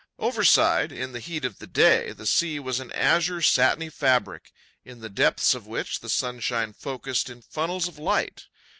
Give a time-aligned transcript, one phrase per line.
[0.17, 4.51] Overside, in the heat of the day, the sea was an azure satiny fabric,
[4.83, 8.47] in the depths of which the sunshine focussed in funnels of light.